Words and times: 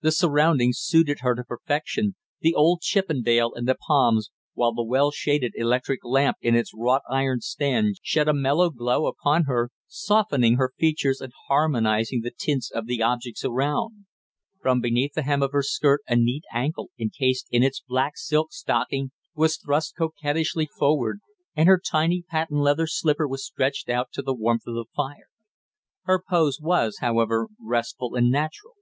The 0.00 0.10
surroundings 0.10 0.78
suited 0.78 1.18
her 1.20 1.34
to 1.34 1.44
perfection 1.44 2.16
the 2.40 2.54
old 2.54 2.80
Chippendale 2.80 3.52
and 3.54 3.68
the 3.68 3.74
palms, 3.74 4.30
while 4.54 4.72
the 4.72 4.82
well 4.82 5.10
shaded 5.10 5.52
electric 5.54 6.00
lamp 6.02 6.38
in 6.40 6.54
its 6.56 6.72
wrought 6.74 7.02
iron 7.10 7.42
stand 7.42 7.96
shed 8.02 8.26
a 8.26 8.32
mellow 8.32 8.70
glow 8.70 9.04
upon 9.04 9.44
her, 9.44 9.68
softening 9.86 10.54
her 10.56 10.72
features 10.78 11.20
and 11.20 11.34
harmonising 11.48 12.22
the 12.22 12.30
tints 12.34 12.70
of 12.70 12.86
the 12.86 13.02
objects 13.02 13.44
around. 13.44 14.06
From 14.62 14.80
beneath 14.80 15.12
the 15.12 15.24
hem 15.24 15.42
of 15.42 15.52
her 15.52 15.60
skirt 15.62 16.00
a 16.08 16.16
neat 16.16 16.44
ankle 16.54 16.88
encased 16.98 17.46
in 17.50 17.62
its 17.62 17.78
black 17.86 18.16
silk 18.16 18.52
stocking 18.54 19.10
was 19.34 19.58
thrust 19.58 19.94
coquettishly 19.94 20.66
forward, 20.78 21.20
and 21.54 21.68
her 21.68 21.78
tiny 21.78 22.22
patent 22.26 22.60
leather 22.60 22.86
slipper 22.86 23.28
was 23.28 23.44
stretched 23.44 23.90
out 23.90 24.08
to 24.14 24.22
the 24.22 24.32
warmth 24.32 24.66
of 24.66 24.72
the 24.74 24.86
fire. 24.96 25.28
Her 26.04 26.18
pose 26.26 26.58
was, 26.62 27.00
however, 27.00 27.48
restful 27.60 28.14
and 28.14 28.30
natural. 28.30 28.72